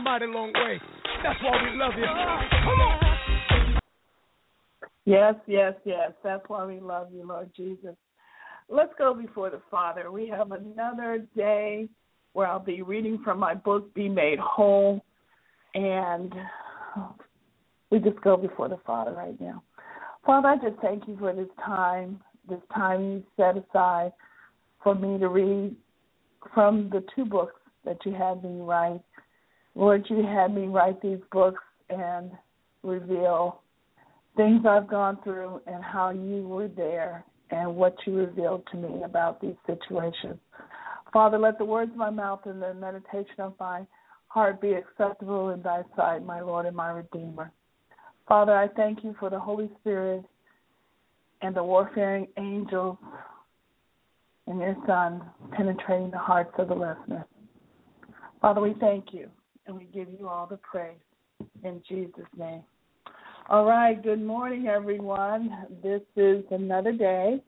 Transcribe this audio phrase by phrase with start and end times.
[0.00, 0.80] mighty long way.
[1.22, 2.04] That's why we love you.
[2.04, 3.80] Come on.
[5.04, 6.12] Yes, yes, yes.
[6.22, 7.96] That's why we love you, Lord Jesus.
[8.68, 10.12] Let's go before the Father.
[10.12, 11.88] We have another day
[12.32, 15.04] where I'll be reading from my book, Be Made Whole.
[15.74, 16.32] And
[17.90, 19.62] we just go before the Father right now.
[20.24, 24.12] Father, I just thank you for this time, this time you set aside
[24.82, 25.74] for me to read
[26.54, 29.00] from the two books that you had me write.
[29.74, 32.30] Lord, you had me write these books and
[32.82, 33.62] reveal
[34.36, 39.02] things I've gone through and how you were there and what you revealed to me
[39.02, 40.38] about these situations.
[41.12, 43.84] Father, let the words of my mouth and the meditation of my
[44.28, 47.50] heart be acceptable in thy sight, my Lord and my Redeemer.
[48.28, 50.24] Father, I thank you for the Holy Spirit
[51.42, 52.96] and the warfaring angels
[54.46, 57.24] and your Son penetrating the hearts of the listeners.
[58.40, 59.28] Father, we thank you
[59.70, 60.98] and we give you all the praise
[61.62, 62.62] in Jesus' name.
[63.48, 65.66] All right, good morning, everyone.
[65.82, 67.40] This is another day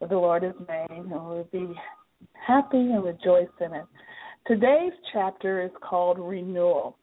[0.00, 1.72] that the Lord has made, and we'll be
[2.32, 3.84] happy and rejoice in it.
[4.46, 6.96] Today's chapter is called Renewal.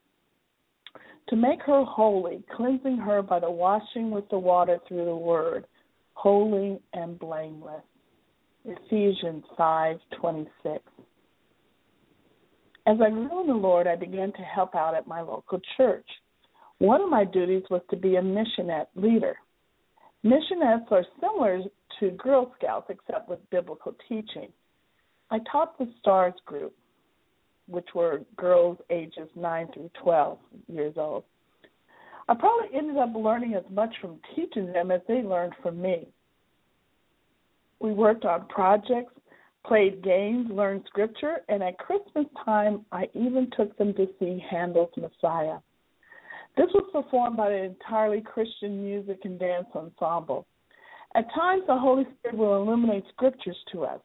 [1.29, 5.65] To make her holy, cleansing her by the washing with the water through the word,
[6.13, 7.83] holy and blameless.
[8.65, 10.79] Ephesians 5:26.
[12.87, 16.07] As I grew in the Lord, I began to help out at my local church.
[16.79, 19.37] One of my duties was to be a missionette leader.
[20.25, 21.61] Missionettes are similar
[21.99, 24.47] to Girl Scouts except with biblical teaching.
[25.29, 26.73] I taught the STARS group,
[27.67, 30.37] which were girls ages 9 through 12
[30.67, 31.23] years old.
[32.27, 36.07] I probably ended up learning as much from teaching them as they learned from me.
[37.79, 39.13] We worked on projects,
[39.65, 44.91] played games, learned scripture, and at Christmas time, I even took them to see Handel's
[44.97, 45.59] Messiah.
[46.57, 50.45] This was performed by an entirely Christian music and dance ensemble.
[51.15, 54.01] At times, the Holy Spirit will illuminate scriptures to us.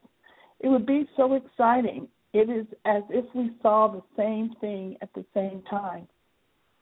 [0.60, 2.08] It would be so exciting.
[2.32, 6.06] It is as if we saw the same thing at the same time.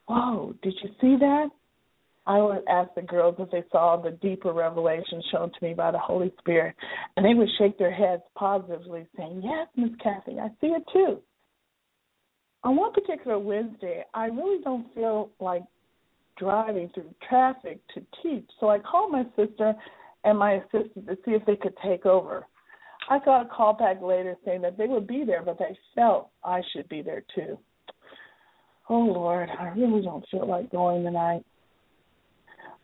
[0.07, 1.49] Whoa, did you see that?
[2.27, 5.91] I would ask the girls if they saw the deeper revelation shown to me by
[5.91, 6.75] the Holy Spirit,
[7.17, 11.21] and they would shake their heads positively, saying, Yes, Miss Kathy, I see it too.
[12.63, 15.65] On one particular Wednesday, I really don't feel like
[16.39, 19.75] driving through traffic to teach, so I called my sister
[20.25, 22.47] and my assistant to see if they could take over.
[23.11, 26.31] I got a call back later saying that they would be there, but they felt
[26.43, 27.59] I should be there too.
[28.89, 31.45] Oh Lord, I really don't feel like going tonight.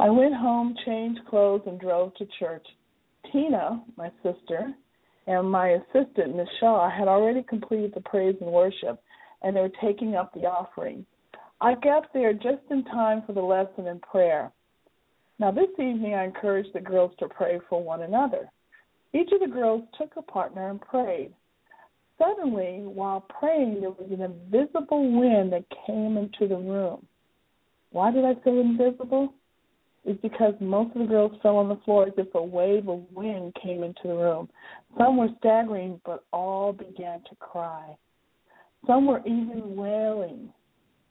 [0.01, 2.67] I went home, changed clothes, and drove to church.
[3.31, 4.73] Tina, my sister,
[5.27, 9.03] and my assistant, Miss Shaw, had already completed the praise and worship,
[9.43, 11.05] and they were taking up the offering.
[11.61, 14.51] I got there just in time for the lesson and prayer.
[15.39, 18.49] Now, this evening, I encouraged the girls to pray for one another.
[19.13, 21.35] Each of the girls took a partner and prayed.
[22.17, 27.05] Suddenly, while praying, there was an invisible wind that came into the room.
[27.93, 29.35] Why did I say invisible?
[30.05, 33.05] It's because most of the girls fell on the floor as if a wave of
[33.13, 34.49] wind came into the room.
[34.97, 37.97] Some were staggering, but all began to cry.
[38.87, 40.53] Some were even wailing.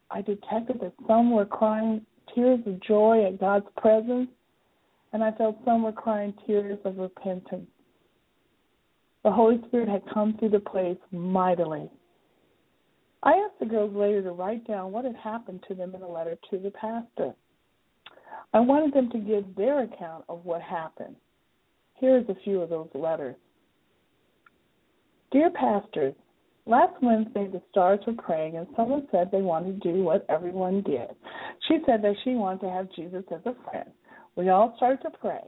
[0.09, 4.30] I detected that some were crying tears of joy at God's presence,
[5.13, 7.69] and I felt some were crying tears of repentance.
[9.24, 11.89] The Holy Spirit had come through the place mightily.
[13.21, 16.07] I asked the girls later to write down what had happened to them in a
[16.07, 17.35] letter to the pastor.
[18.54, 21.16] I wanted them to give their account of what happened.
[21.96, 23.36] Here is a few of those letters.
[25.31, 26.16] Dear pastors,
[26.66, 30.81] last Wednesday the stars were praying and someone said they wanted to do what everyone
[30.81, 31.10] did.
[31.68, 33.90] She said that she wanted to have Jesus as a friend.
[34.36, 35.42] We all started to pray.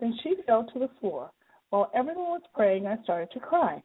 [0.00, 1.30] Then she fell to the floor.
[1.70, 3.82] While everyone was praying, I started to cry.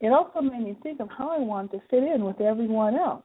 [0.00, 3.24] It also made me think of how I wanted to fit in with everyone else.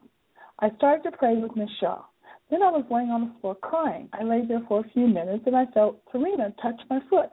[0.60, 2.04] I started to pray with Miss Shaw.
[2.54, 4.10] Then I was laying on the floor crying.
[4.14, 7.32] I lay there for a few minutes and I felt Serena touch my foot.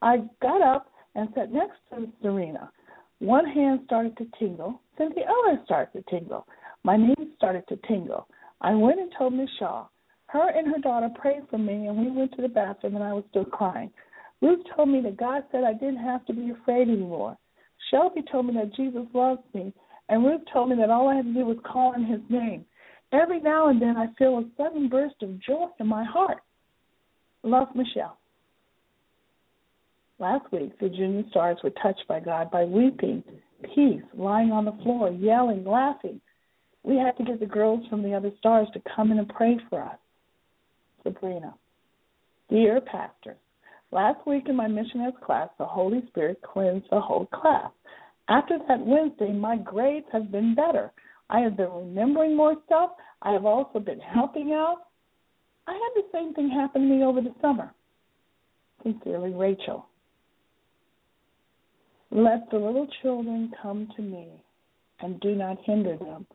[0.00, 2.72] I got up and sat next to Serena.
[3.18, 6.46] One hand started to tingle, then the other started to tingle.
[6.84, 8.26] My knees started to tingle.
[8.62, 9.88] I went and told Miss Shaw.
[10.28, 13.12] Her and her daughter prayed for me, and we went to the bathroom, and I
[13.12, 13.90] was still crying.
[14.40, 17.36] Ruth told me that God said I didn't have to be afraid anymore.
[17.90, 19.74] Shelby told me that Jesus loves me,
[20.08, 22.64] and Ruth told me that all I had to do was call on his name.
[23.12, 26.38] Every now and then I feel a sudden burst of joy in my heart.
[27.42, 28.16] Love, Michelle.
[30.18, 33.22] Last week, the junior stars were touched by God by weeping,
[33.74, 36.20] peace, lying on the floor, yelling, laughing.
[36.84, 39.58] We had to get the girls from the other stars to come in and pray
[39.68, 39.98] for us.
[41.02, 41.54] Sabrina.
[42.48, 43.36] Dear Pastor,
[43.90, 47.70] last week in my missionettes class, the Holy Spirit cleansed the whole class.
[48.28, 50.92] After that Wednesday, my grades have been better.
[51.32, 52.90] I have been remembering more stuff.
[53.22, 54.82] I have also been helping out.
[55.66, 57.72] I had the same thing happen to me over the summer.
[58.82, 59.86] Sincerely, Rachel.
[62.10, 64.28] Let the little children come to me,
[65.00, 66.26] and do not hinder them,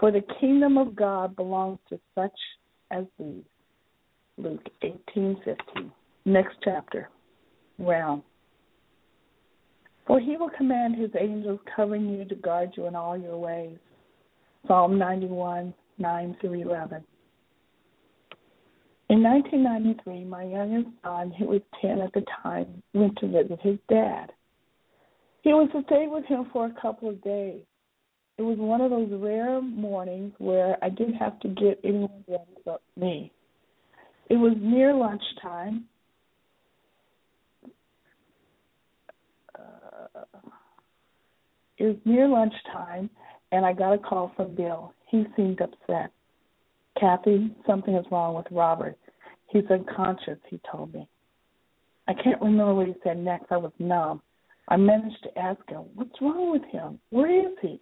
[0.00, 2.38] for the kingdom of God belongs to such
[2.90, 3.44] as these.
[4.38, 5.92] Luke eighteen fifteen.
[6.24, 7.10] Next chapter.
[7.78, 8.24] Realm.
[10.06, 13.78] For he will command his angels covering you to guard you in all your ways.
[14.66, 17.04] Psalm 91, 9 through 11.
[19.08, 23.78] In 1993, my youngest son, who was 10 at the time, went to visit his
[23.88, 24.32] dad.
[25.42, 27.62] He was to stay with him for a couple of days.
[28.38, 32.44] It was one of those rare mornings where I didn't have to get anyone ready
[32.64, 33.30] but me.
[34.30, 35.84] It was near lunchtime.
[39.54, 40.22] Uh,
[41.76, 43.10] it was near lunchtime,
[43.52, 44.92] and I got a call from Bill.
[45.08, 46.10] He seemed upset.
[46.98, 48.96] Kathy, something is wrong with Robert.
[49.48, 51.06] He's unconscious, he told me.
[52.08, 53.52] I can't remember what he said next.
[53.52, 54.22] I was numb.
[54.68, 56.98] I managed to ask him, What's wrong with him?
[57.10, 57.80] Where is he?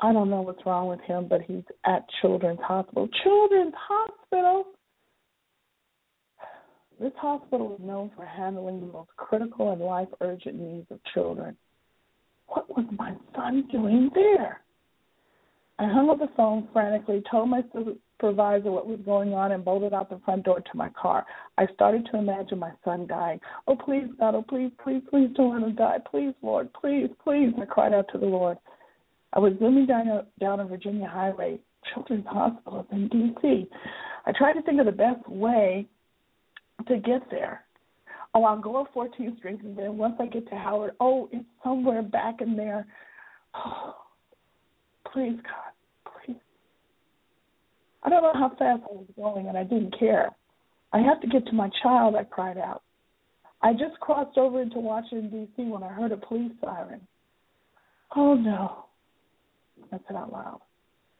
[0.00, 3.08] I don't know what's wrong with him, but he's at Children's Hospital.
[3.24, 4.64] Children's Hospital?
[7.00, 11.56] This hospital is known for handling the most critical and life urgent needs of children.
[12.46, 14.60] What was my son doing there?
[15.78, 19.92] I hung up the phone frantically, told my supervisor what was going on, and bolted
[19.92, 21.26] out the front door to my car.
[21.58, 23.40] I started to imagine my son dying.
[23.66, 25.98] Oh, please, God, oh, please, please, please don't let him die.
[26.10, 27.52] Please, Lord, please, please.
[27.60, 28.56] I cried out to the Lord.
[29.34, 31.58] I was zooming down, a, down a Virginia highway,
[31.92, 33.68] Children's Hospital in D.C.
[34.24, 35.86] I tried to think of the best way
[36.88, 37.64] to get there.
[38.34, 41.44] Oh, I'll go up 14th Street, and then once I get to Howard, oh, it's
[41.62, 42.86] somewhere back in there.
[43.58, 43.94] Oh,
[45.16, 46.36] please, God, please.
[48.02, 50.28] I don't know how fast I was going, and I didn't care.
[50.92, 52.82] I have to get to my child, I cried out.
[53.62, 55.70] I just crossed over into Washington, D.C.
[55.70, 57.00] when I heard a police siren.
[58.14, 58.84] Oh, no.
[59.90, 60.60] I said out loud.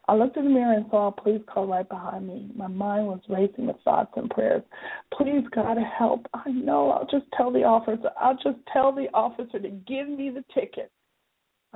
[0.08, 2.50] I looked in the mirror and saw a police car right behind me.
[2.54, 4.62] My mind was racing with thoughts and prayers.
[5.16, 6.26] Please, God, help.
[6.34, 6.90] I know.
[6.90, 8.10] I'll just tell the officer.
[8.20, 10.92] I'll just tell the officer to give me the ticket.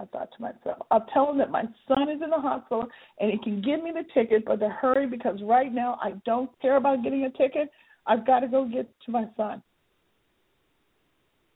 [0.00, 2.86] I thought to myself, I'll tell him that my son is in the hospital
[3.18, 6.50] and he can give me the ticket, but to hurry because right now I don't
[6.62, 7.70] care about getting a ticket.
[8.06, 9.62] I've got to go get to my son.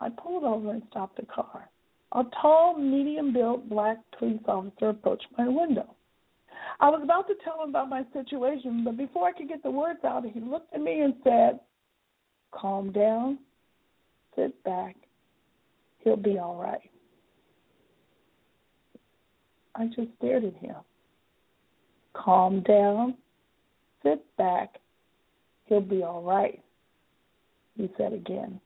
[0.00, 1.70] I pulled over and stopped the car.
[2.12, 5.94] A tall, medium built black police officer approached my window.
[6.80, 9.70] I was about to tell him about my situation, but before I could get the
[9.70, 11.60] words out, he looked at me and said,
[12.52, 13.38] Calm down,
[14.36, 14.96] sit back,
[16.00, 16.90] he'll be all right.
[19.76, 20.76] I just stared at him.
[22.14, 23.14] Calm down,
[24.02, 24.76] sit back,
[25.66, 26.62] he'll be all right,
[27.76, 28.60] he said again.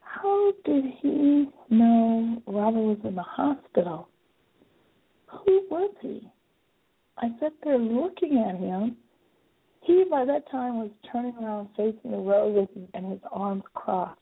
[0.00, 4.08] How did he know Robert was in the hospital?
[5.26, 6.30] Who was he?
[7.18, 8.96] I sat there looking at him.
[9.82, 14.18] He, by that time, was turning around facing the road with and his arms crossed.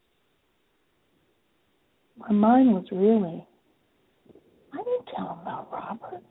[2.16, 3.44] My mind was reeling.
[4.72, 6.22] I didn't tell him about Robert.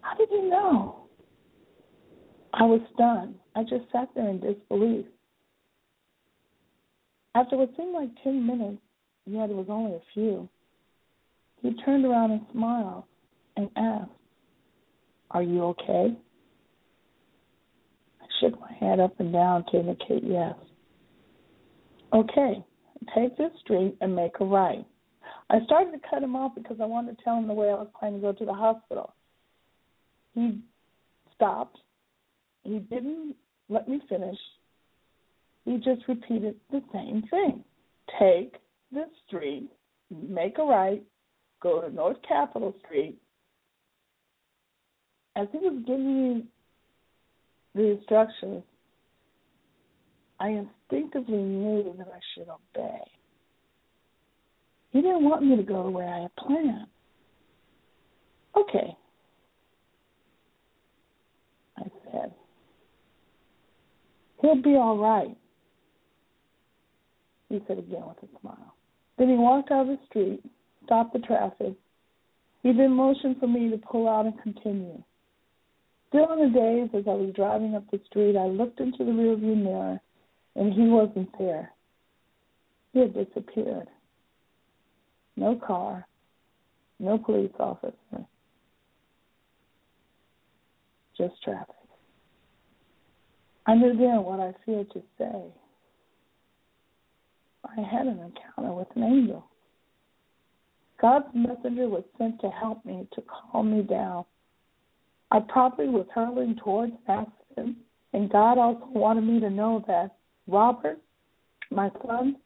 [0.00, 1.06] How did he know?
[2.54, 3.34] I was stunned.
[3.54, 5.06] I just sat there in disbelief.
[7.34, 8.82] After what seemed like 10 minutes,
[9.26, 10.48] yet it was only a few,
[11.62, 13.04] he turned around and smiled
[13.56, 14.10] and asked,
[15.30, 16.16] Are you okay?
[18.20, 20.54] I shook my head up and down to indicate yes.
[22.12, 22.64] Okay,
[23.14, 24.84] take this street and make a right.
[25.50, 27.74] I started to cut him off because I wanted to tell him the way I
[27.74, 29.12] was planning to go to the hospital.
[30.34, 30.60] He
[31.34, 31.78] stopped.
[32.62, 33.34] He didn't
[33.68, 34.38] let me finish.
[35.64, 37.64] He just repeated the same thing.
[38.18, 38.54] Take
[38.92, 39.68] this street,
[40.10, 41.02] make a right,
[41.60, 43.18] go to North Capitol Street.
[45.34, 46.44] As he was giving me
[47.74, 48.62] the instructions,
[50.38, 53.02] I instinctively knew that I should obey.
[54.92, 56.86] He didn't want me to go the way I had planned.
[58.56, 58.96] Okay,
[61.78, 62.32] I said.
[64.40, 65.36] He'll be all right,
[67.48, 68.74] he said again with a smile.
[69.18, 70.42] Then he walked out of the street,
[70.84, 71.74] stopped the traffic.
[72.62, 75.02] He then motioned for me to pull out and continue.
[76.08, 79.12] Still in the daze, as I was driving up the street, I looked into the
[79.12, 80.00] rearview mirror,
[80.56, 81.70] and he wasn't there.
[82.92, 83.88] He had disappeared.
[85.40, 86.06] No car,
[86.98, 87.94] no police officer,
[91.16, 91.74] just traffic.
[93.66, 95.44] I knew then what I feared to say.
[97.64, 99.46] I had an encounter with an angel.
[101.00, 104.26] God's messenger was sent to help me, to calm me down.
[105.30, 107.78] I probably was hurtling towards accident,
[108.12, 110.16] and God also wanted me to know that
[110.46, 110.98] Robert,
[111.70, 112.36] my son,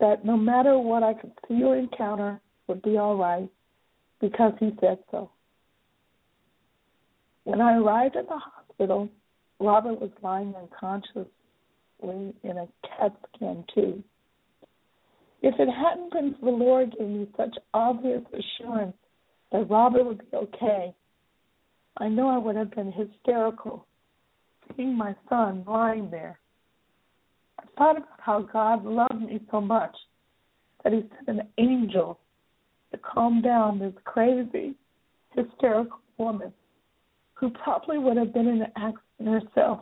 [0.00, 3.48] that no matter what I could see or encounter would be all right
[4.20, 5.30] because he said so.
[7.44, 9.08] When I arrived at the hospital,
[9.60, 11.28] Robert was lying unconsciously
[12.02, 14.02] in a CAT scan tube.
[15.42, 18.96] If it hadn't been for the Lord giving me such obvious assurance
[19.52, 20.94] that Robert would be okay,
[21.98, 23.86] I know I would have been hysterical
[24.76, 26.38] seeing my son lying there.
[27.76, 29.94] Thought about how God loved me so much
[30.82, 32.18] that he sent an angel
[32.92, 34.74] to calm down this crazy,
[35.34, 36.52] hysterical woman
[37.34, 39.80] who probably would have been in an accident herself.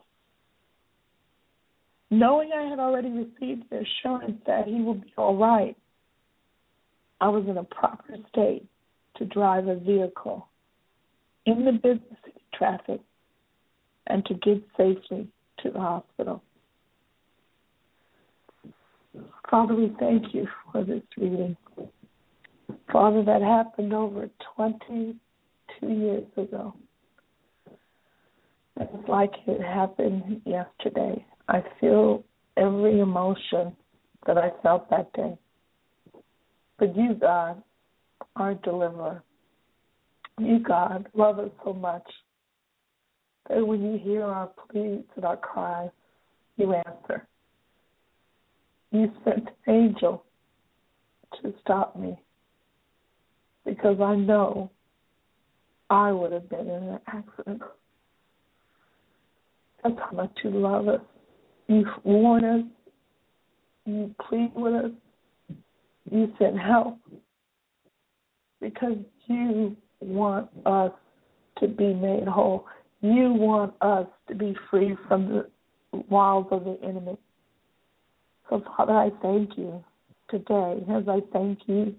[2.11, 5.77] Knowing I had already received the assurance that he would be all right,
[7.21, 8.67] I was in a proper state
[9.17, 10.49] to drive a vehicle
[11.47, 12.19] in the business
[12.55, 13.01] traffic
[14.07, 15.29] and to get safely
[15.63, 16.43] to the hospital.
[19.51, 21.57] Father, we thank you for this reading.
[22.91, 26.75] Father, that happened over 22 years ago.
[28.81, 31.25] It's like it happened yesterday.
[31.49, 32.25] I feel
[32.57, 33.77] every emotion
[34.27, 35.37] that I felt that day.
[36.79, 37.63] But you, God,
[38.37, 39.23] our deliverer,
[40.39, 42.07] you, God, love us so much
[43.49, 45.91] that when you hear our pleas and our cries,
[46.57, 47.27] you answer.
[48.93, 50.25] You sent an angel
[51.41, 52.17] to stop me
[53.65, 54.71] because I know
[55.89, 57.63] I would have been in an accident.
[59.83, 61.01] That's how much you love us.
[61.69, 62.65] You warn us.
[63.87, 64.91] You plead with us.
[66.11, 66.99] You send help
[68.61, 70.93] because you want us
[71.61, 72.67] to be made whole.
[73.01, 75.49] You want us to be free from the
[76.09, 77.17] wiles of the enemy.
[78.53, 79.83] So, Father, I thank you
[80.29, 81.95] today as I thank you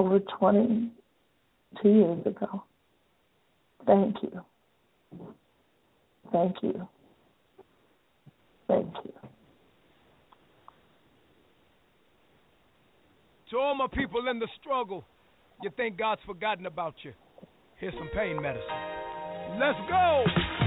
[0.00, 2.64] over 22 years ago.
[3.86, 4.40] Thank you.
[6.32, 6.88] Thank you.
[8.66, 9.12] Thank you.
[13.50, 15.04] To all my people in the struggle,
[15.62, 17.12] you think God's forgotten about you.
[17.76, 18.66] Here's some pain medicine.
[19.60, 20.61] Let's go!